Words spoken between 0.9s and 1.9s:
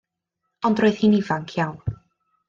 hi'n ifanc iawn.